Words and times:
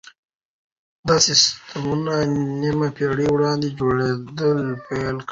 دا 1.07 1.15
سيستمونه 1.25 2.13
نيمه 2.61 2.89
پېړۍ 2.95 3.27
وړاندې 3.31 3.67
جوړېدل 3.79 4.59
پيل 4.85 5.17
کړل. 5.27 5.27